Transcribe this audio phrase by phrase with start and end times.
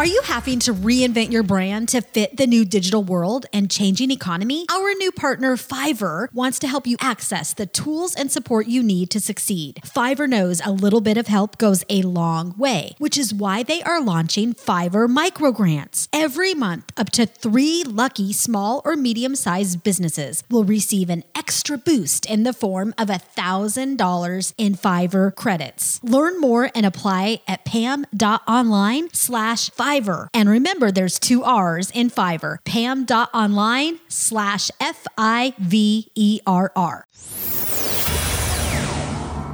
[0.00, 4.10] Are you having to reinvent your brand to fit the new digital world and changing
[4.10, 4.64] economy?
[4.72, 9.10] Our new partner, Fiverr, wants to help you access the tools and support you need
[9.10, 9.82] to succeed.
[9.84, 13.82] Fiverr knows a little bit of help goes a long way, which is why they
[13.82, 16.08] are launching Fiverr micro grants.
[16.14, 21.76] Every month, up to three lucky small or medium sized businesses will receive an extra
[21.76, 26.02] boost in the form of $1,000 in Fiverr credits.
[26.02, 30.28] Learn more and apply at pam.online slash Fiverr Fiverr.
[30.32, 32.58] And remember, there's two R's in Fiverr.
[32.64, 37.06] Pam.online slash F I V E R R.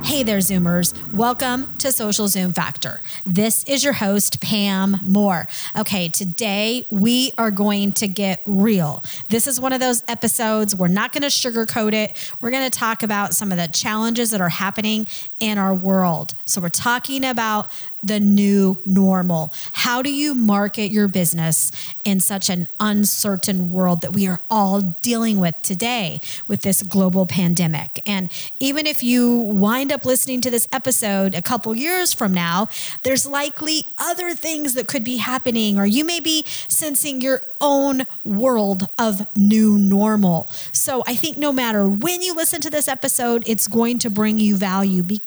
[0.04, 0.94] Hey there, Zoomers.
[1.12, 3.00] Welcome to Social Zoom Factor.
[3.26, 5.48] This is your host, Pam Moore.
[5.76, 9.02] Okay, today we are going to get real.
[9.28, 10.76] This is one of those episodes.
[10.76, 12.32] We're not going to sugarcoat it.
[12.40, 15.08] We're going to talk about some of the challenges that are happening
[15.40, 16.34] in our world.
[16.44, 17.70] So, we're talking about
[18.06, 19.52] the new normal?
[19.72, 21.72] How do you market your business
[22.04, 27.26] in such an uncertain world that we are all dealing with today with this global
[27.26, 28.00] pandemic?
[28.06, 32.68] And even if you wind up listening to this episode a couple years from now,
[33.02, 38.06] there's likely other things that could be happening, or you may be sensing your own
[38.22, 40.48] world of new normal.
[40.70, 44.38] So I think no matter when you listen to this episode, it's going to bring
[44.38, 45.25] you value because,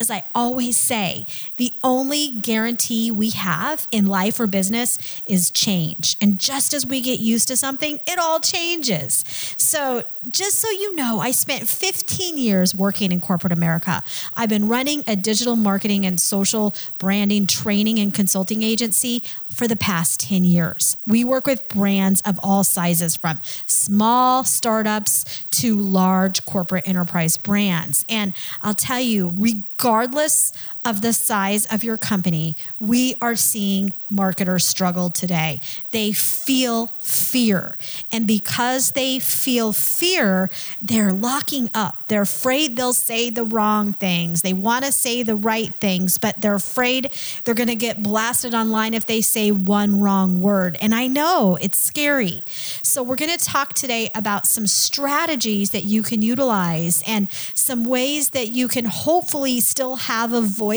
[0.00, 6.16] as I always say, the only guarantee we have in life or business is change.
[6.20, 9.24] And just as we get used to something, it all changes.
[9.56, 14.02] So, just so you know, I spent 15 years working in corporate America.
[14.36, 19.76] I've been running a digital marketing and social branding training and consulting agency for the
[19.76, 20.96] past 10 years.
[21.06, 28.04] We work with brands of all sizes from small startups to large corporate enterprise brands.
[28.08, 30.52] And I'll tell you, regardless
[30.84, 35.60] of the size of your company, we are seeing marketers struggle today.
[35.90, 37.76] They feel fear.
[38.10, 40.48] And because they feel fear,
[40.80, 42.04] they're locking up.
[42.08, 44.40] They're afraid they'll say the wrong things.
[44.40, 47.10] They want to say the right things, but they're afraid
[47.44, 50.78] they're going to get blasted online if they say one wrong word.
[50.80, 52.42] And I know it's scary.
[52.82, 57.84] So, we're going to talk today about some strategies that you can utilize and some
[57.84, 60.67] ways that you can hopefully still have a voice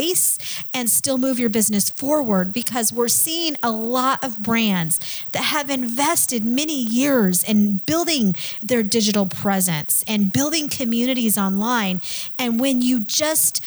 [0.73, 4.99] and still move your business forward because we're seeing a lot of brands
[5.31, 12.01] that have invested many years in building their digital presence and building communities online.
[12.37, 13.63] And when you just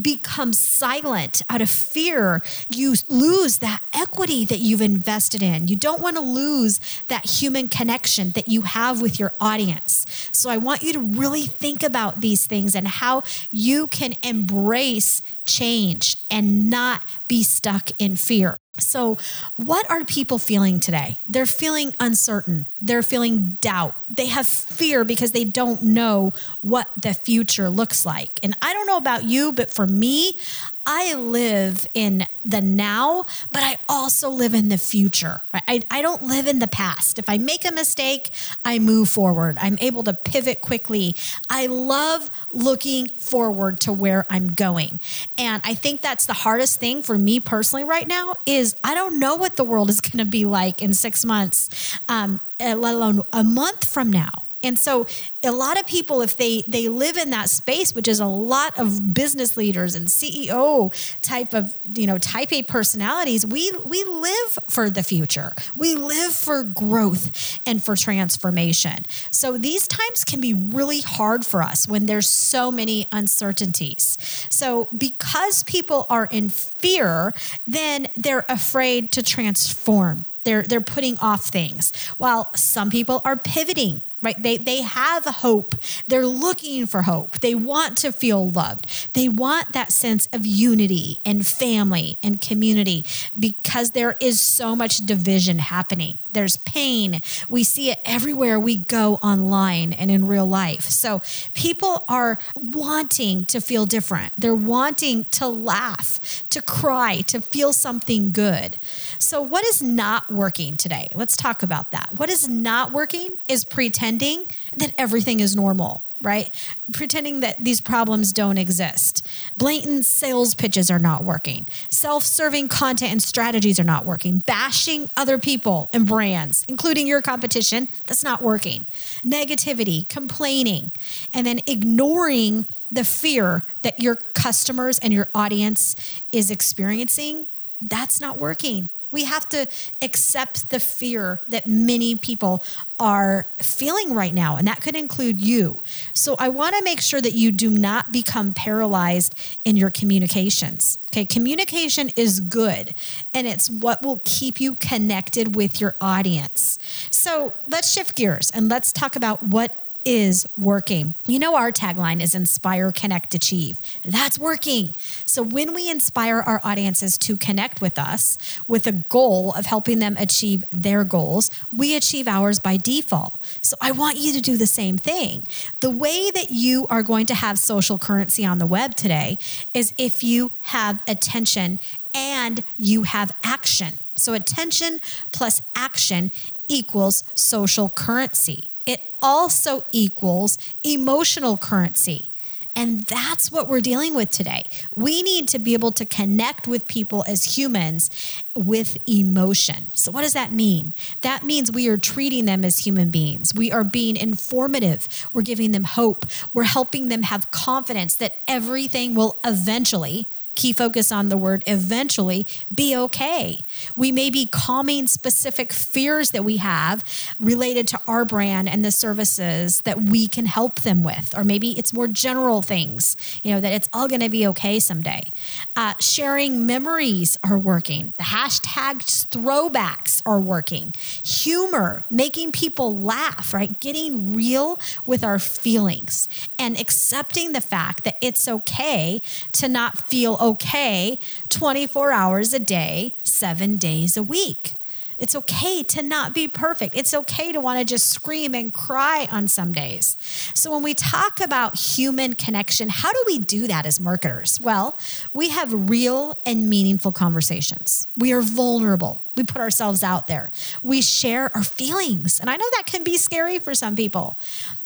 [0.00, 5.68] become silent out of fear, you lose that equity that you've invested in.
[5.68, 10.06] You don't want to lose that human connection that you have with your audience.
[10.32, 15.22] So I want you to really think about these things and how you can embrace
[15.44, 18.56] change and not be stuck in fear.
[18.78, 19.16] So,
[19.56, 21.18] what are people feeling today?
[21.28, 22.66] They're feeling uncertain.
[22.82, 23.94] They're feeling doubt.
[24.10, 28.40] They have fear because they don't know what the future looks like.
[28.42, 30.38] And I don't know about you, but for me,
[30.86, 35.40] I live in the now, but I also live in the future.
[35.52, 37.18] I, I don't live in the past.
[37.18, 38.30] If I make a mistake,
[38.64, 39.56] I move forward.
[39.60, 41.16] I'm able to pivot quickly.
[41.48, 45.00] I love looking forward to where I'm going.
[45.38, 49.18] And I think that's the hardest thing for me personally right now is I don't
[49.18, 53.22] know what the world is going to be like in six months, um, let alone
[53.32, 54.43] a month from now.
[54.64, 55.06] And so
[55.42, 58.78] a lot of people, if they they live in that space, which is a lot
[58.78, 64.58] of business leaders and CEO type of, you know, type A personalities, we we live
[64.68, 65.52] for the future.
[65.76, 69.04] We live for growth and for transformation.
[69.30, 74.16] So these times can be really hard for us when there's so many uncertainties.
[74.48, 77.34] So because people are in fear,
[77.66, 80.26] then they're afraid to transform.
[80.44, 84.40] They're, they're putting off things while some people are pivoting right?
[84.42, 85.74] They, they have hope.
[86.08, 87.40] They're looking for hope.
[87.40, 89.12] They want to feel loved.
[89.14, 93.04] They want that sense of unity and family and community
[93.38, 96.18] because there is so much division happening.
[96.34, 97.22] There's pain.
[97.48, 100.82] We see it everywhere we go online and in real life.
[100.82, 101.22] So
[101.54, 104.32] people are wanting to feel different.
[104.36, 108.78] They're wanting to laugh, to cry, to feel something good.
[109.18, 111.08] So, what is not working today?
[111.14, 112.10] Let's talk about that.
[112.16, 114.46] What is not working is pretending
[114.76, 116.50] that everything is normal right?
[116.92, 119.26] Pretending that these problems don't exist.
[119.56, 121.66] Blatant sales pitches are not working.
[121.88, 124.40] Self serving content and strategies are not working.
[124.40, 128.86] Bashing other people and brands, including your competition, that's not working.
[129.24, 130.90] Negativity, complaining,
[131.32, 135.96] and then ignoring the fear that your customers and your audience
[136.32, 137.46] is experiencing,
[137.80, 138.88] that's not working.
[139.14, 139.68] We have to
[140.02, 142.64] accept the fear that many people
[142.98, 145.82] are feeling right now, and that could include you.
[146.12, 150.98] So I want to make sure that you do not become paralyzed in your communications.
[151.12, 152.92] Okay, communication is good,
[153.32, 156.76] and it's what will keep you connected with your audience.
[157.10, 161.14] So let's shift gears and let's talk about what is working.
[161.26, 163.80] You know, our tagline is inspire, connect, achieve.
[164.04, 164.94] That's working.
[165.24, 169.98] So when we inspire our audiences to connect with us with a goal of helping
[169.98, 173.36] them achieve their goals, we achieve ours by default.
[173.62, 175.46] So I want you to do the same thing.
[175.80, 179.38] The way that you are going to have social currency on the web today
[179.72, 181.78] is if you have attention
[182.14, 183.98] and you have action.
[184.16, 185.00] So attention
[185.32, 186.30] plus action
[186.68, 192.30] equals social currency it also equals emotional currency.
[192.76, 194.68] And that's what we're dealing with today.
[194.96, 198.10] We need to be able to connect with people as humans
[198.54, 199.86] with emotion.
[199.94, 200.92] So, what does that mean?
[201.20, 203.54] That means we are treating them as human beings.
[203.54, 205.06] We are being informative.
[205.32, 206.26] We're giving them hope.
[206.52, 212.46] We're helping them have confidence that everything will eventually key focus on the word eventually
[212.74, 213.60] be okay.
[213.96, 217.04] We may be calming specific fears that we have
[217.38, 221.36] related to our brand and the services that we can help them with.
[221.36, 224.78] Or maybe it's more general things, you know, that it's all going to be okay
[224.78, 225.32] someday.
[225.76, 228.12] Uh, sharing memories are working.
[228.16, 230.94] The hashtag throwbacks are working.
[231.24, 233.78] Humor, making people laugh, right?
[233.80, 236.28] Getting real with our feelings
[236.58, 239.22] and accepting the fact that it's okay
[239.52, 241.18] to not feel okay
[241.48, 244.76] 24 hours a day, seven days a week.
[245.18, 246.96] It's okay to not be perfect.
[246.96, 250.16] It's okay to want to just scream and cry on some days.
[250.54, 254.60] So, when we talk about human connection, how do we do that as marketers?
[254.60, 254.98] Well,
[255.32, 258.08] we have real and meaningful conversations.
[258.16, 259.22] We are vulnerable.
[259.36, 260.52] We put ourselves out there.
[260.82, 262.40] We share our feelings.
[262.40, 264.38] And I know that can be scary for some people.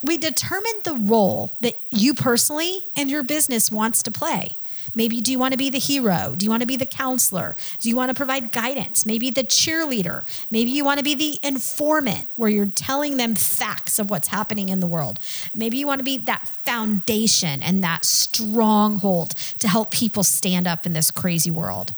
[0.03, 4.57] We determine the role that you personally and your business wants to play.
[4.95, 6.35] Maybe do you want to be the hero?
[6.37, 7.57] Do you want to be the counselor?
[7.81, 9.05] Do you want to provide guidance?
[9.07, 10.25] Maybe the cheerleader.
[10.51, 14.69] Maybe you want to be the informant where you're telling them facts of what's happening
[14.69, 15.19] in the world.
[15.55, 20.87] Maybe you want to be that foundation and that stronghold to help people stand up
[20.87, 21.95] in this crazy world.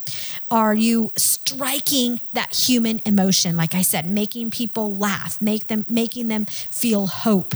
[0.50, 6.28] Are you striking that human emotion like I said, making people laugh, make them making
[6.28, 7.54] them feel hope?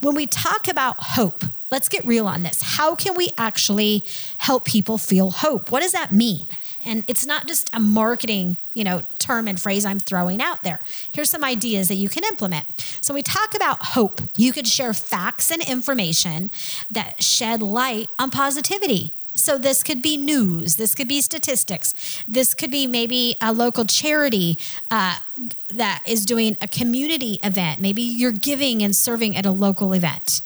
[0.00, 2.62] When we talk about hope, let's get real on this.
[2.62, 4.04] How can we actually
[4.38, 5.70] help people feel hope?
[5.70, 6.46] What does that mean?
[6.84, 10.80] And it's not just a marketing, you know, term and phrase I'm throwing out there.
[11.12, 12.66] Here's some ideas that you can implement.
[13.02, 14.22] So we talk about hope.
[14.36, 16.50] You could share facts and information
[16.90, 19.12] that shed light on positivity.
[19.40, 21.94] So this could be news, this could be statistics,
[22.28, 24.58] this could be maybe a local charity
[24.90, 25.16] uh,
[25.68, 27.80] that is doing a community event.
[27.80, 30.42] Maybe you're giving and serving at a local event.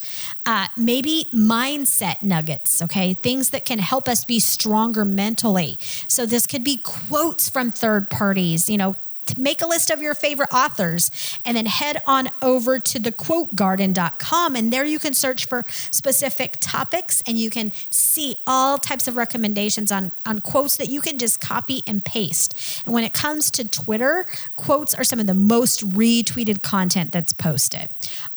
[0.46, 3.14] Uh, maybe mindset nuggets, okay?
[3.14, 5.76] Things that can help us be stronger mentally.
[6.06, 8.94] So this could be quotes from third parties, you know,
[9.36, 11.10] make a list of your favorite authors
[11.44, 17.22] and then head on over to thequotegarden.com and there you can search for specific topics
[17.26, 21.40] and you can see all types of recommendations on, on quotes that you can just
[21.40, 22.82] copy and paste.
[22.84, 24.26] And when it comes to twitter
[24.56, 27.88] quotes are some of the most retweeted content that's posted.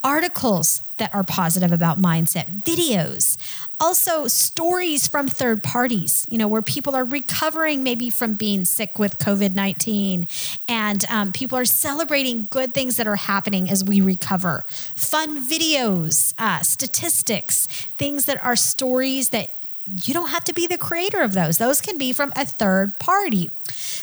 [0.03, 3.37] Articles that are positive about mindset, videos,
[3.79, 8.97] also stories from third parties, you know, where people are recovering maybe from being sick
[8.97, 10.27] with COVID 19
[10.67, 14.65] and um, people are celebrating good things that are happening as we recover.
[14.95, 19.49] Fun videos, uh, statistics, things that are stories that
[19.87, 21.57] you don't have to be the creator of those.
[21.57, 23.49] Those can be from a third party.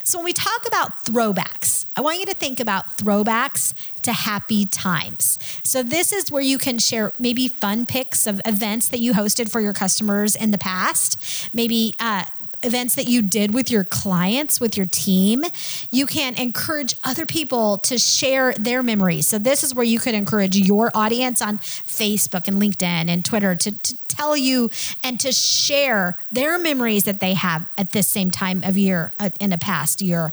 [0.03, 3.73] So when we talk about throwbacks, I want you to think about throwbacks
[4.03, 5.38] to happy times.
[5.62, 9.50] So this is where you can share maybe fun pics of events that you hosted
[9.50, 12.25] for your customers in the past, maybe uh,
[12.64, 15.44] events that you did with your clients, with your team.
[15.90, 19.26] You can encourage other people to share their memories.
[19.26, 23.54] So, this is where you could encourage your audience on Facebook and LinkedIn and Twitter
[23.54, 24.71] to, to tell you
[25.02, 29.30] and to share their memories that they have at this same time of year uh,
[29.40, 30.33] in a past year.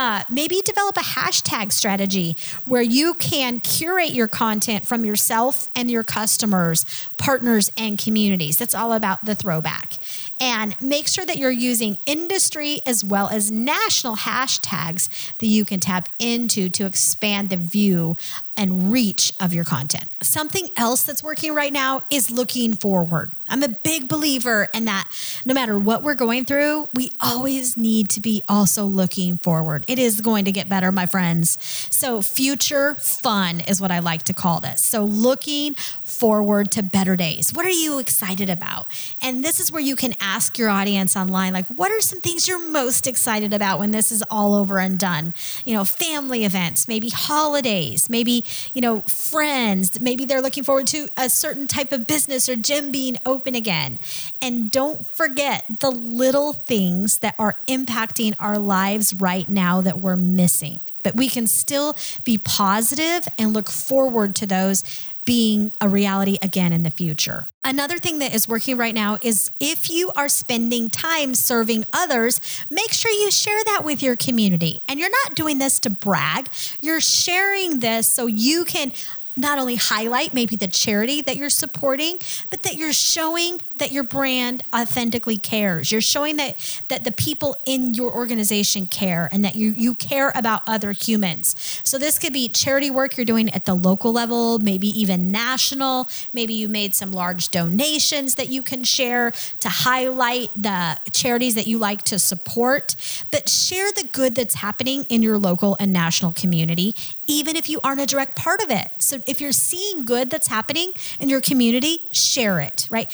[0.00, 5.90] Uh, maybe develop a hashtag strategy where you can curate your content from yourself and
[5.90, 6.86] your customers,
[7.18, 8.56] partners, and communities.
[8.56, 9.98] That's all about the throwback.
[10.40, 15.80] And make sure that you're using industry as well as national hashtags that you can
[15.80, 18.16] tap into to expand the view
[18.60, 20.04] and reach of your content.
[20.22, 23.32] Something else that's working right now is looking forward.
[23.48, 25.08] I'm a big believer in that
[25.46, 29.86] no matter what we're going through, we always need to be also looking forward.
[29.88, 31.56] It is going to get better, my friends.
[31.90, 34.82] So, future fun is what I like to call this.
[34.82, 37.54] So, looking forward to better days.
[37.54, 38.88] What are you excited about?
[39.22, 42.46] And this is where you can ask your audience online, like, what are some things
[42.46, 45.32] you're most excited about when this is all over and done?
[45.64, 50.00] You know, family events, maybe holidays, maybe you know, friends.
[50.00, 53.98] Maybe they're looking forward to a certain type of business or gym being open again.
[54.40, 60.16] And don't forget the little things that are impacting our lives right now that we're
[60.16, 60.80] missing.
[61.02, 64.84] But we can still be positive and look forward to those
[65.30, 67.46] being a reality again in the future.
[67.62, 72.40] Another thing that is working right now is if you are spending time serving others,
[72.68, 74.82] make sure you share that with your community.
[74.88, 76.48] And you're not doing this to brag,
[76.80, 78.90] you're sharing this so you can
[79.36, 82.18] not only highlight maybe the charity that you're supporting,
[82.50, 85.92] but that you're showing that your brand authentically cares.
[85.92, 90.32] You're showing that that the people in your organization care and that you you care
[90.34, 91.54] about other humans.
[91.84, 96.08] So this could be charity work you're doing at the local level, maybe even national.
[96.32, 101.66] Maybe you made some large donations that you can share to highlight the charities that
[101.66, 102.96] you like to support,
[103.30, 106.94] but share the good that's happening in your local and national community
[107.30, 108.90] even if you aren't a direct part of it.
[108.98, 113.08] So if you're seeing good that's happening in your community, share it, right?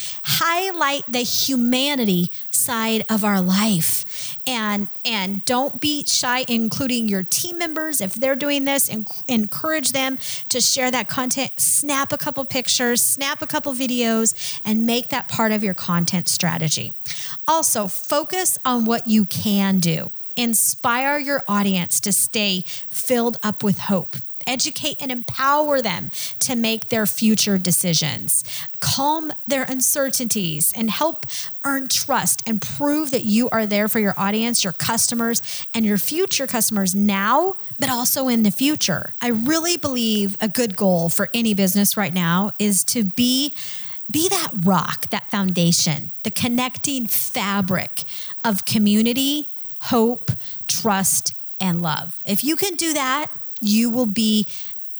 [0.56, 4.38] Highlight the humanity side of our life.
[4.46, 9.92] And and don't be shy including your team members if they're doing this and encourage
[9.92, 10.16] them
[10.48, 15.28] to share that content, snap a couple pictures, snap a couple videos and make that
[15.28, 16.94] part of your content strategy.
[17.46, 20.10] Also, focus on what you can do.
[20.36, 24.16] Inspire your audience to stay filled up with hope.
[24.46, 26.10] Educate and empower them
[26.40, 28.44] to make their future decisions.
[28.80, 31.26] Calm their uncertainties and help
[31.64, 35.42] earn trust and prove that you are there for your audience, your customers,
[35.74, 39.14] and your future customers now, but also in the future.
[39.20, 43.54] I really believe a good goal for any business right now is to be
[44.08, 48.04] be that rock, that foundation, the connecting fabric
[48.44, 49.48] of community
[49.86, 50.32] hope,
[50.66, 52.22] trust, and love.
[52.24, 54.46] If you can do that, you will be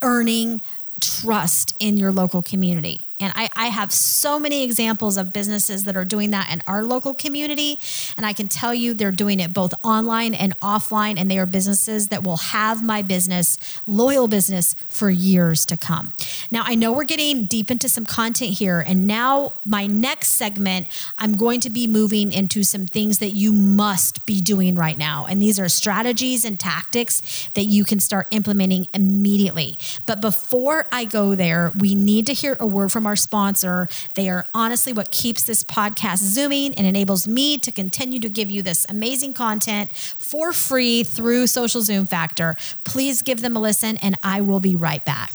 [0.03, 0.61] earning
[1.01, 3.06] trust in your local community.
[3.19, 6.85] And I, I have so many examples of businesses that are doing that in our
[6.85, 7.81] local community.
[8.17, 11.19] And I can tell you they're doing it both online and offline.
[11.19, 16.13] And they are businesses that will have my business, loyal business, for years to come.
[16.51, 18.81] Now, I know we're getting deep into some content here.
[18.81, 23.53] And now, my next segment, I'm going to be moving into some things that you
[23.53, 25.27] must be doing right now.
[25.27, 29.79] And these are strategies and tactics that you can start implementing immediately.
[30.05, 33.89] But before I go there, we need to hear a word our sponsor.
[34.15, 38.51] They are honestly what keeps this podcast zooming and enables me to continue to give
[38.51, 42.57] you this amazing content for free through Social Zoom Factor.
[42.85, 45.33] Please give them a listen, and I will be right back.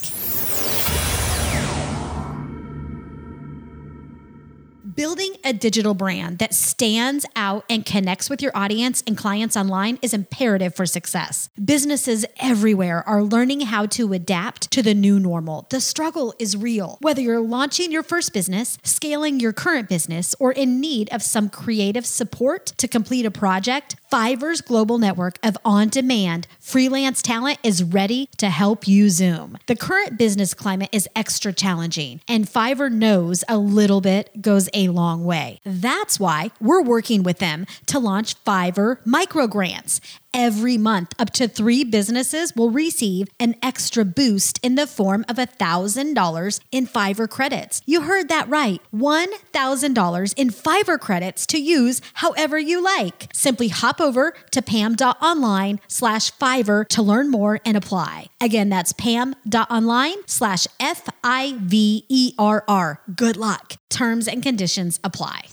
[4.93, 9.99] Building a digital brand that stands out and connects with your audience and clients online
[10.01, 11.49] is imperative for success.
[11.63, 15.67] Businesses everywhere are learning how to adapt to the new normal.
[15.69, 16.97] The struggle is real.
[17.01, 21.49] Whether you're launching your first business, scaling your current business, or in need of some
[21.49, 27.83] creative support to complete a project, Fiverr's global network of on demand freelance talent is
[27.83, 29.57] ready to help you Zoom.
[29.67, 34.89] The current business climate is extra challenging, and Fiverr knows a little bit goes a
[34.89, 35.30] long way.
[35.65, 40.01] That's why we're working with them to launch Fiverr micro grants
[40.33, 41.13] every month.
[41.19, 46.87] Up to three businesses will receive an extra boost in the form of $1,000 in
[46.87, 47.81] Fiverr credits.
[47.85, 53.29] You heard that right $1,000 in Fiverr credits to use however you like.
[53.33, 58.27] Simply hop over to pam.online slash Fiverr to learn more and apply.
[58.41, 63.01] Again, that's pam.online slash F I V E R R.
[63.15, 63.73] Good luck.
[63.89, 65.43] Terms and conditions apply.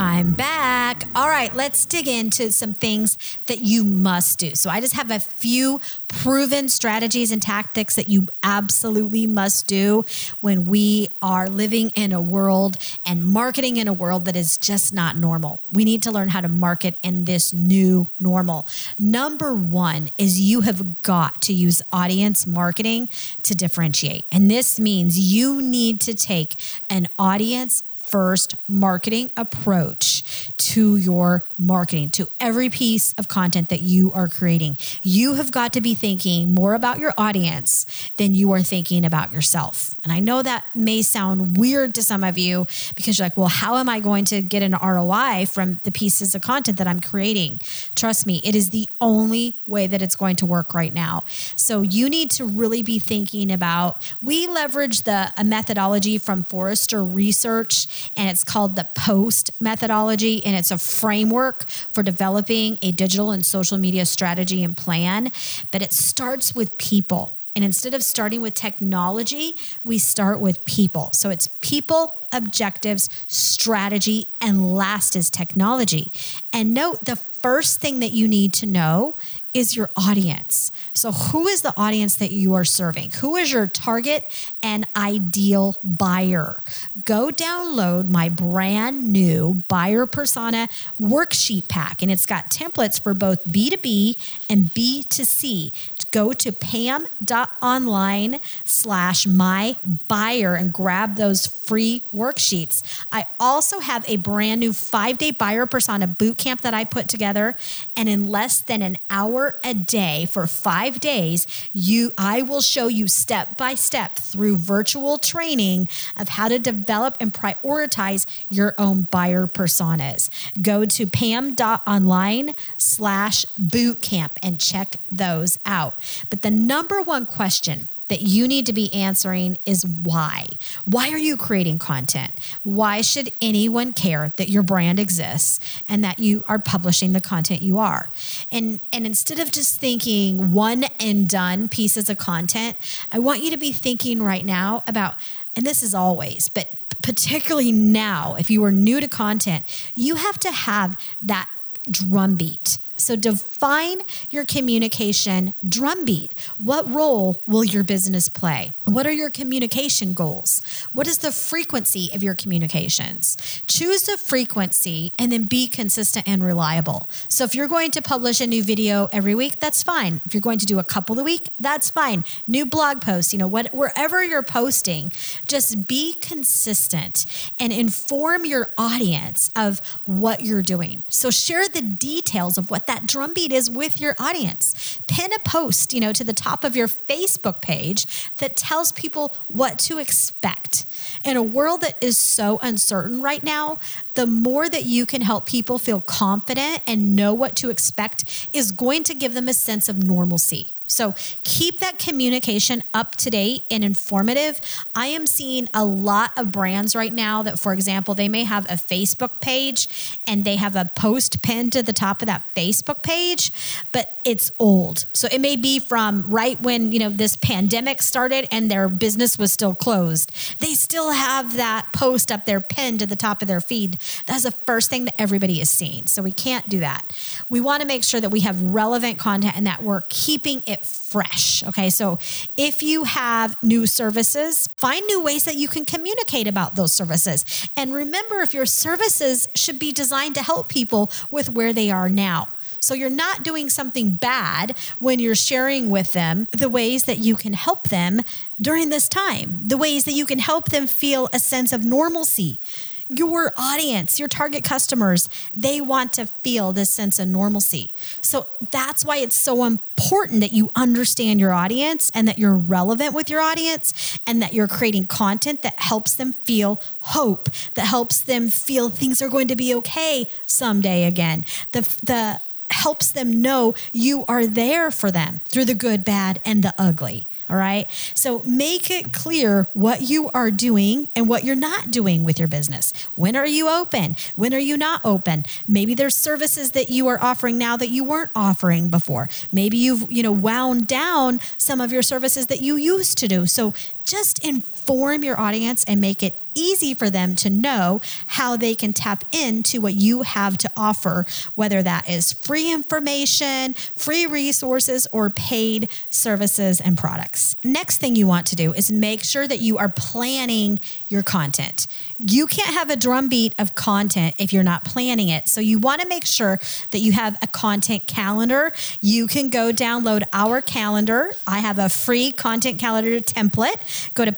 [0.00, 1.02] I'm back.
[1.16, 4.54] All right, let's dig into some things that you must do.
[4.54, 10.04] So, I just have a few proven strategies and tactics that you absolutely must do
[10.40, 14.92] when we are living in a world and marketing in a world that is just
[14.92, 15.62] not normal.
[15.72, 18.68] We need to learn how to market in this new normal.
[19.00, 23.08] Number one is you have got to use audience marketing
[23.42, 24.26] to differentiate.
[24.30, 26.54] And this means you need to take
[26.88, 34.12] an audience first marketing approach to your marketing, to every piece of content that you
[34.12, 34.76] are creating.
[35.02, 37.86] You have got to be thinking more about your audience
[38.16, 39.96] than you are thinking about yourself.
[40.04, 43.48] And I know that may sound weird to some of you because you're like, well,
[43.48, 47.00] how am I going to get an ROI from the pieces of content that I'm
[47.00, 47.60] creating?
[47.94, 51.24] Trust me, it is the only way that it's going to work right now.
[51.56, 57.02] So you need to really be thinking about, we leverage the a methodology from Forrester
[57.04, 60.44] Research, and it's called the POST methodology.
[60.44, 65.30] And it's a framework for developing a digital and social media strategy and plan.
[65.70, 67.36] But it starts with people.
[67.56, 71.10] And instead of starting with technology, we start with people.
[71.12, 76.12] So it's people, objectives, strategy, and last is technology.
[76.52, 79.16] And note the first thing that you need to know
[79.58, 80.72] is your audience.
[80.94, 83.10] So, who is the audience that you are serving?
[83.20, 84.28] Who is your target
[84.62, 86.62] and ideal buyer?
[87.04, 90.68] Go download my brand new buyer persona
[91.00, 94.16] worksheet pack, and it's got templates for both B2B
[94.48, 95.72] and B2C
[96.10, 99.76] go to pam.online slash my
[100.08, 102.82] buyer and grab those free worksheets.
[103.12, 107.08] I also have a brand new five day buyer persona boot camp that I put
[107.08, 107.56] together.
[107.96, 112.88] And in less than an hour a day for five days, you I will show
[112.88, 119.02] you step by step through virtual training of how to develop and prioritize your own
[119.02, 120.30] buyer personas.
[120.60, 125.94] Go to pam.online slash boot camp and check those out.
[126.30, 130.46] But the number one question that you need to be answering is why.
[130.84, 132.32] Why are you creating content?
[132.62, 137.62] Why should anyone care that your brand exists and that you are publishing the content
[137.62, 138.10] you are?
[138.50, 142.76] And and instead of just thinking one and done pieces of content,
[143.12, 145.14] I want you to be thinking right now about
[145.54, 146.68] and this is always, but
[147.02, 151.48] particularly now if you are new to content, you have to have that
[151.90, 156.34] drumbeat so define your communication drumbeat.
[156.58, 158.74] What role will your business play?
[158.84, 160.60] What are your communication goals?
[160.92, 163.38] What is the frequency of your communications?
[163.66, 167.08] Choose a frequency and then be consistent and reliable.
[167.28, 170.20] So if you're going to publish a new video every week, that's fine.
[170.26, 172.26] If you're going to do a couple a week, that's fine.
[172.46, 175.12] New blog posts, you know, what wherever you're posting,
[175.46, 177.24] just be consistent
[177.58, 181.04] and inform your audience of what you're doing.
[181.08, 185.00] So share the details of what that drumbeat is with your audience.
[185.06, 188.06] Pin a post, you know, to the top of your Facebook page
[188.38, 190.86] that tells people what to expect.
[191.24, 193.78] In a world that is so uncertain right now,
[194.14, 198.72] the more that you can help people feel confident and know what to expect is
[198.72, 200.72] going to give them a sense of normalcy.
[200.88, 204.60] So keep that communication up to date and informative.
[204.94, 208.64] I am seeing a lot of brands right now that, for example, they may have
[208.66, 213.02] a Facebook page and they have a post pinned to the top of that Facebook
[213.02, 213.52] page,
[213.92, 215.04] but it's old.
[215.12, 219.38] So it may be from right when, you know, this pandemic started and their business
[219.38, 220.32] was still closed.
[220.58, 223.98] They still have that post up there pinned to the top of their feed.
[224.26, 226.06] That's the first thing that everybody is seeing.
[226.06, 227.12] So we can't do that.
[227.48, 230.77] We want to make sure that we have relevant content and that we're keeping it
[230.84, 231.62] fresh.
[231.64, 231.90] Okay.
[231.90, 232.18] So
[232.56, 237.68] if you have new services, find new ways that you can communicate about those services.
[237.76, 242.08] And remember, if your services should be designed to help people with where they are
[242.08, 242.48] now.
[242.80, 247.34] So you're not doing something bad when you're sharing with them the ways that you
[247.34, 248.22] can help them
[248.60, 252.60] during this time, the ways that you can help them feel a sense of normalcy
[253.08, 257.92] your audience, your target customers, they want to feel this sense of normalcy.
[258.20, 263.14] So that's why it's so important that you understand your audience and that you're relevant
[263.14, 268.20] with your audience and that you're creating content that helps them feel hope, that helps
[268.20, 271.44] them feel things are going to be okay someday again.
[271.72, 272.40] The the
[272.70, 277.26] helps them know you are there for them through the good, bad, and the ugly.
[277.50, 277.86] All right.
[278.14, 282.48] So make it clear what you are doing and what you're not doing with your
[282.48, 282.92] business.
[283.14, 284.16] When are you open?
[284.36, 285.44] When are you not open?
[285.66, 289.28] Maybe there's services that you are offering now that you weren't offering before.
[289.50, 293.46] Maybe you've, you know, wound down some of your services that you used to do.
[293.46, 298.56] So just inform inform your audience and make it easy for them to know how
[298.56, 301.24] they can tap into what you have to offer,
[301.54, 307.54] whether that is free information, free resources, or paid services and products.
[307.62, 311.86] Next thing you want to do is make sure that you are planning your content.
[312.18, 315.48] You can't have a drumbeat of content if you're not planning it.
[315.48, 316.58] So you want to make sure
[316.90, 318.72] that you have a content calendar.
[319.00, 321.30] You can go download our calendar.
[321.46, 324.12] I have a free content calendar template.
[324.14, 324.32] Go to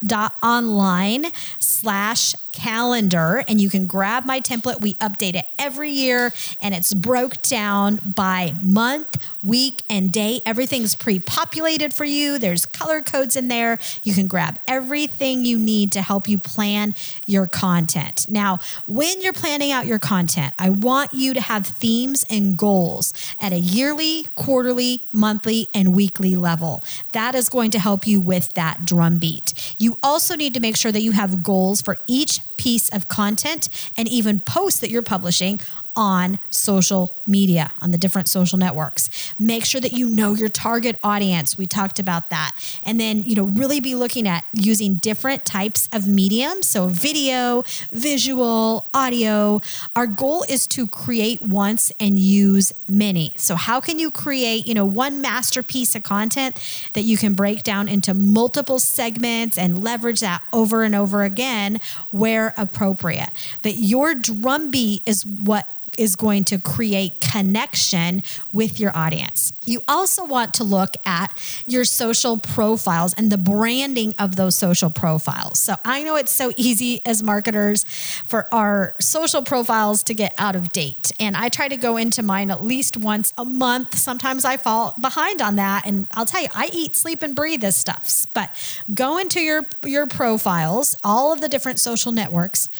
[0.00, 1.26] pam.online
[1.58, 4.80] slash calendar and you can grab my template.
[4.80, 10.42] We update it every year and it's broke down by month, week, and day.
[10.44, 12.38] Everything's pre populated for you.
[12.38, 13.78] There's color codes in there.
[14.02, 16.94] You can grab everything you need to help you plan
[17.26, 18.26] your content.
[18.28, 23.12] Now, when you're planning out your content, I want you to have themes and goals
[23.40, 26.82] at a yearly, quarterly, monthly, and weekly level.
[27.12, 29.69] That is going to help you with that drumbeat.
[29.78, 33.70] You also need to make sure that you have goals for each piece of content
[33.96, 35.58] and even posts that you're publishing
[35.96, 39.34] on social media, on the different social networks.
[39.38, 41.58] Make sure that you know your target audience.
[41.58, 42.52] We talked about that.
[42.82, 46.68] And then, you know, really be looking at using different types of mediums.
[46.68, 49.60] So, video, visual, audio.
[49.96, 53.34] Our goal is to create once and use many.
[53.36, 56.56] So, how can you create, you know, one masterpiece of content
[56.94, 61.80] that you can break down into multiple segments and leverage that over and over again
[62.10, 63.30] where appropriate?
[63.62, 65.68] But your drumbeat is what
[66.00, 69.52] is going to create connection with your audience.
[69.66, 71.36] You also want to look at
[71.66, 75.60] your social profiles and the branding of those social profiles.
[75.60, 80.56] So I know it's so easy as marketers for our social profiles to get out
[80.56, 81.12] of date.
[81.20, 83.98] And I try to go into mine at least once a month.
[83.98, 85.86] Sometimes I fall behind on that.
[85.86, 88.26] And I'll tell you, I eat, sleep, and breathe this stuff.
[88.32, 88.50] But
[88.94, 92.70] go into your, your profiles, all of the different social networks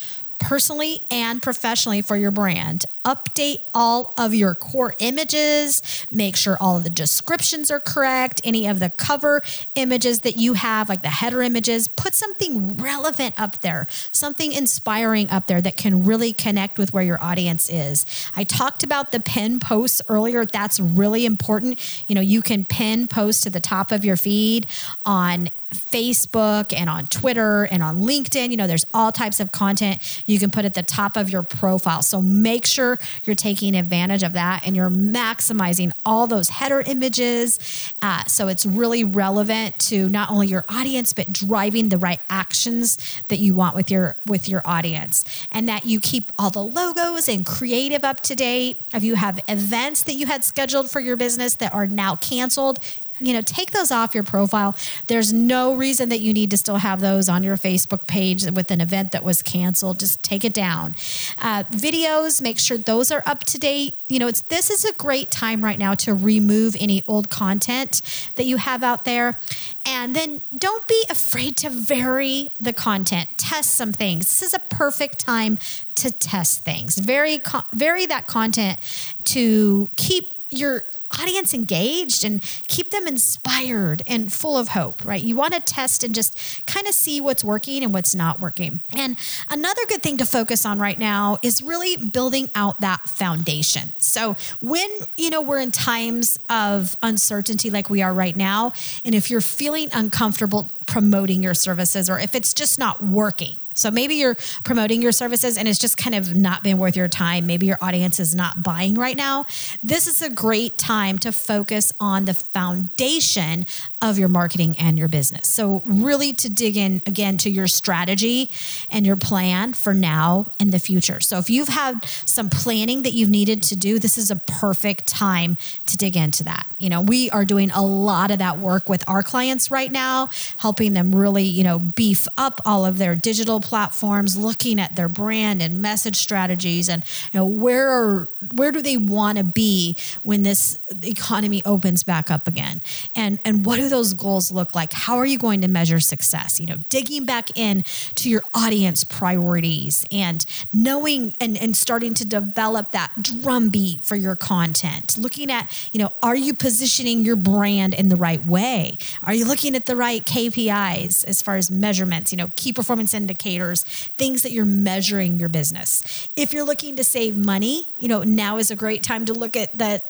[0.41, 2.85] personally and professionally for your brand.
[3.05, 8.67] Update all of your core images, make sure all of the descriptions are correct, any
[8.67, 9.41] of the cover
[9.75, 15.29] images that you have, like the header images, put something relevant up there, something inspiring
[15.29, 18.05] up there that can really connect with where your audience is.
[18.35, 20.45] I talked about the pin posts earlier.
[20.45, 21.79] That's really important.
[22.07, 24.67] You know, you can pin post to the top of your feed
[25.05, 28.49] on Facebook and on Twitter and on LinkedIn.
[28.49, 31.43] You know, there's all types of content you can put at the top of your
[31.43, 32.01] profile.
[32.01, 37.59] So make sure you're taking advantage of that and you're maximizing all those header images.
[38.01, 42.97] Uh, so it's really relevant to not only your audience, but driving the right actions
[43.29, 45.25] that you want with your with your audience.
[45.51, 48.81] And that you keep all the logos and creative up to date.
[48.93, 52.79] If you have events that you had scheduled for your business that are now canceled,
[53.21, 54.75] you know, take those off your profile.
[55.07, 58.71] There's no reason that you need to still have those on your Facebook page with
[58.71, 59.99] an event that was canceled.
[59.99, 60.95] Just take it down.
[61.39, 63.95] Uh, videos, make sure those are up to date.
[64.09, 68.01] You know, it's this is a great time right now to remove any old content
[68.35, 69.39] that you have out there.
[69.85, 73.29] And then don't be afraid to vary the content.
[73.37, 74.25] Test some things.
[74.25, 75.57] This is a perfect time
[75.95, 76.97] to test things.
[76.97, 77.39] Vary,
[77.73, 78.79] vary that content
[79.25, 80.83] to keep your
[81.19, 85.21] audience engaged and keep them inspired and full of hope, right?
[85.21, 88.81] You want to test and just kind of see what's working and what's not working.
[88.95, 89.17] And
[89.49, 93.93] another good thing to focus on right now is really building out that foundation.
[93.97, 99.15] So when, you know, we're in times of uncertainty like we are right now, and
[99.15, 104.15] if you're feeling uncomfortable promoting your services or if it's just not working, so maybe
[104.15, 107.45] you're promoting your services and it's just kind of not been worth your time.
[107.45, 109.45] Maybe your audience is not buying right now.
[109.81, 113.65] This is a great time to focus on the foundation
[114.01, 115.49] of your marketing and your business.
[115.49, 118.49] So, really to dig in again to your strategy
[118.89, 121.19] and your plan for now and the future.
[121.19, 125.07] So, if you've had some planning that you've needed to do, this is a perfect
[125.07, 126.65] time to dig into that.
[126.79, 130.29] You know, we are doing a lot of that work with our clients right now,
[130.57, 135.07] helping them really, you know, beef up all of their digital platforms, looking at their
[135.07, 139.95] brand and message strategies and, you know, where are, where do they want to be
[140.23, 142.81] when this economy opens back up again?
[143.15, 144.91] And and what do those goals look like?
[144.91, 146.59] How are you going to measure success?
[146.59, 152.25] You know, digging back in to your audience priorities and knowing and, and starting to
[152.25, 155.17] develop that drumbeat for your content.
[155.17, 158.97] Looking at, you know, are you positioning your brand in the right way?
[159.23, 163.13] Are you looking at the right KPIs as far as measurements, you know, key performance
[163.13, 166.29] indicators, things that you're measuring your business?
[166.35, 169.55] If you're looking to save money, you know, now is a great time to look
[169.55, 170.05] at that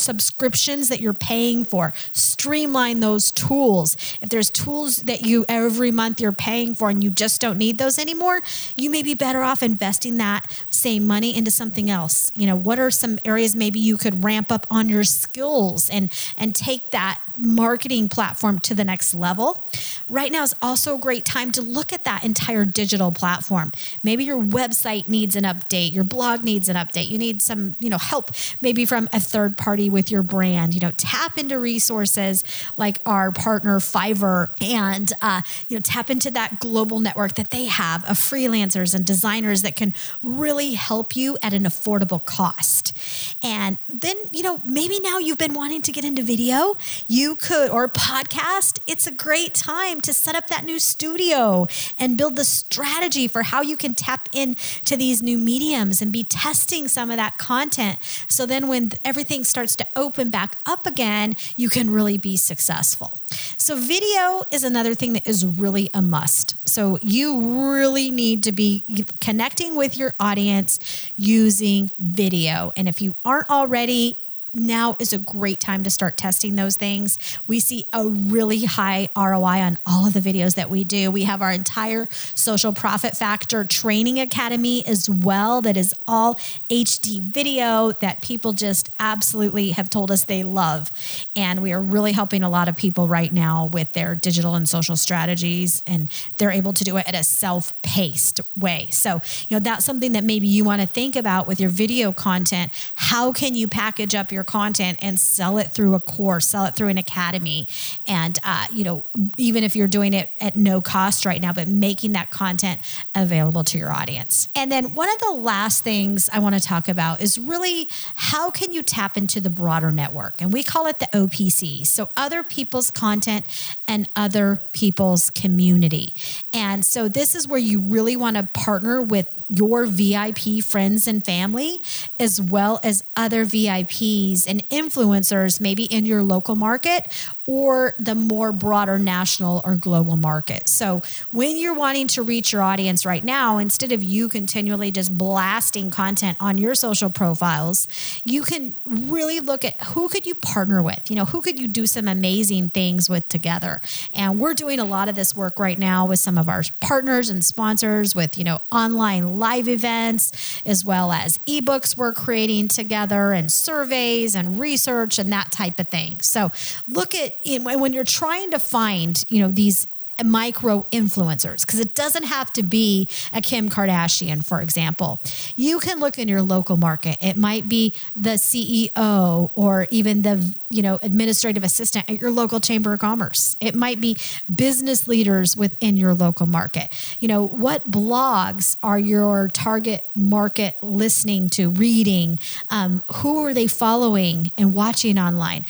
[0.00, 3.96] subscriptions that you're paying for, streamline those tools.
[4.20, 7.78] If there's tools that you every month you're paying for and you just don't need
[7.78, 8.42] those anymore,
[8.76, 12.32] you may be better off investing that same money into something else.
[12.34, 16.10] You know, what are some areas maybe you could ramp up on your skills and
[16.36, 19.64] and take that marketing platform to the next level.
[20.08, 23.72] Right now is also a great time to look at that entire digital platform.
[24.02, 27.08] Maybe your website needs an update, your blog needs an update.
[27.08, 30.74] You need some, you know, help maybe from a third party with your brand.
[30.74, 32.44] You know, tap into resources
[32.76, 37.64] like our partner Fiverr and uh, you know, tap into that global network that they
[37.64, 42.96] have of freelancers and designers that can really help you at an affordable cost.
[43.42, 46.76] And then, you know, maybe now you've been wanting to get into video.
[47.06, 51.66] You could, or podcast, it's a great time to set up that new studio
[51.98, 56.24] and build the strategy for how you can tap into these new mediums and be
[56.24, 57.98] testing some of that content.
[58.28, 63.18] So then when everything starts to open back up again, you can really be successful.
[63.56, 66.56] So, video is another thing that is really a must.
[66.68, 70.78] So, you really need to be connecting with your audience
[71.16, 72.72] using video.
[72.76, 74.18] And if you aren't already,
[74.52, 77.18] now is a great time to start testing those things.
[77.46, 81.10] We see a really high ROI on all of the videos that we do.
[81.10, 86.34] We have our entire social profit factor training academy as well, that is all
[86.68, 90.92] HD video that people just absolutely have told us they love.
[91.34, 94.68] And we are really helping a lot of people right now with their digital and
[94.68, 98.88] social strategies, and they're able to do it at a self paced way.
[98.92, 102.12] So, you know, that's something that maybe you want to think about with your video
[102.12, 102.70] content.
[102.94, 106.76] How can you package up your content and sell it through a course, sell it
[106.76, 107.66] through an academy.
[108.06, 109.04] And, uh, you know,
[109.38, 112.80] even if you're doing it at no cost right now, but making that content
[113.14, 114.48] available to your audience.
[114.54, 118.50] And then one of the last things I want to talk about is really how
[118.50, 120.40] can you tap into the broader network?
[120.40, 121.86] And we call it the OPC.
[121.86, 123.46] So other people's content
[123.86, 126.14] and other people's community.
[126.52, 131.24] And so this is where you really want to partner with your VIP friends and
[131.24, 131.82] family,
[132.20, 137.12] as well as other VIPs and influencers, maybe in your local market
[137.50, 140.68] or the more broader national or global market.
[140.68, 145.18] So when you're wanting to reach your audience right now, instead of you continually just
[145.18, 147.88] blasting content on your social profiles,
[148.22, 151.10] you can really look at who could you partner with?
[151.10, 153.82] You know, who could you do some amazing things with together?
[154.14, 157.30] And we're doing a lot of this work right now with some of our partners
[157.30, 163.32] and sponsors with, you know, online live events as well as ebooks we're creating together
[163.32, 166.20] and surveys and research and that type of thing.
[166.20, 166.52] So
[166.88, 169.86] look at when you're trying to find, you know, these
[170.24, 175.20] micro influencers because it doesn't have to be a Kim Kardashian, for example.
[175.56, 177.18] You can look in your local market.
[177.20, 182.60] It might be the CEO or even the you know administrative assistant at your local
[182.60, 183.56] chamber of commerce.
[183.60, 184.16] It might be
[184.52, 186.88] business leaders within your local market.
[187.18, 192.38] You know what blogs are your target market listening to, reading?
[192.70, 195.64] Um, who are they following and watching online?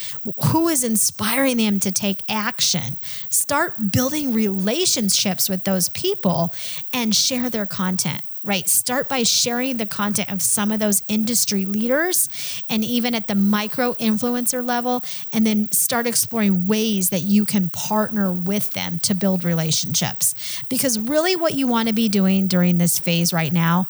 [0.49, 2.99] Who is inspiring them to take action?
[3.29, 6.55] Start building relationships with those people
[6.93, 8.69] and share their content right?
[8.69, 12.29] Start by sharing the content of some of those industry leaders
[12.71, 17.69] and even at the micro influencer level, and then start exploring ways that you can
[17.69, 20.35] partner with them to build relationships.
[20.69, 23.89] Because really, what you want to be doing during this phase right now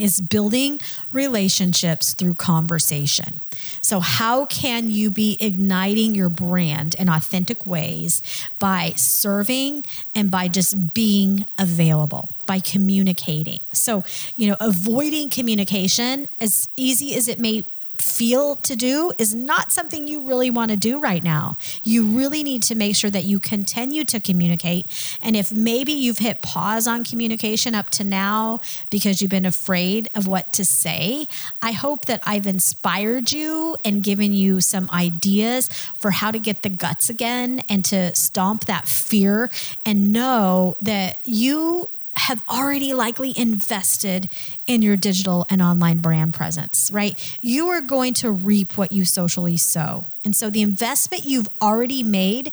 [0.00, 0.80] is building
[1.12, 3.40] relationships through conversation.
[3.82, 8.22] So, how can you be igniting your brand in authentic ways
[8.58, 9.84] by serving
[10.14, 13.60] and by just being available, by communicating?
[13.72, 14.04] So,
[14.36, 17.64] you know, avoiding communication, as easy as it may
[18.00, 21.56] feel to do is not something you really want to do right now.
[21.82, 24.88] You really need to make sure that you continue to communicate.
[25.20, 28.60] And if maybe you've hit pause on communication up to now
[28.90, 31.26] because you've been afraid of what to say,
[31.62, 36.62] I hope that I've inspired you and given you some ideas for how to get
[36.62, 39.50] the guts again and to stomp that fear
[39.84, 41.88] and know that you
[42.30, 44.28] have already likely invested
[44.68, 47.18] in your digital and online brand presence, right?
[47.40, 50.04] You are going to reap what you socially sow.
[50.24, 52.52] And so the investment you've already made,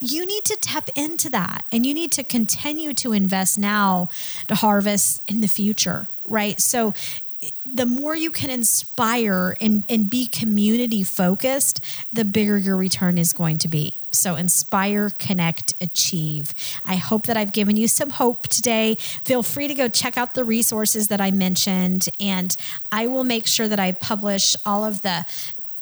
[0.00, 4.08] you need to tap into that and you need to continue to invest now
[4.48, 6.60] to harvest in the future, right?
[6.60, 6.92] So
[7.64, 11.78] the more you can inspire and, and be community focused,
[12.12, 13.94] the bigger your return is going to be.
[14.12, 16.54] So, inspire, connect, achieve.
[16.84, 18.96] I hope that I've given you some hope today.
[19.24, 22.54] Feel free to go check out the resources that I mentioned, and
[22.90, 25.26] I will make sure that I publish all of the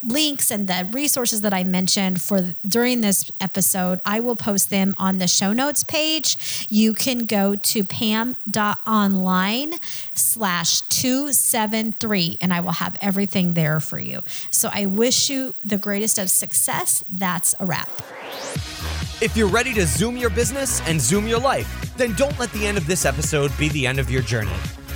[0.02, 4.94] links and the resources that I mentioned for during this episode, I will post them
[4.98, 6.66] on the show notes page.
[6.70, 9.74] You can go to pam.online
[10.14, 14.22] slash 273 and I will have everything there for you.
[14.50, 17.04] So I wish you the greatest of success.
[17.10, 17.88] That's a wrap.
[19.20, 22.66] If you're ready to zoom your business and zoom your life, then don't let the
[22.66, 24.56] end of this episode be the end of your journey.